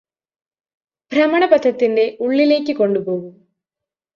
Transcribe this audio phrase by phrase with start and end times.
[1.11, 3.33] ഭ്രമണപഥത്തിന്റെ ഉള്ളിലേയ്ക് കൊണ്ടുപോകും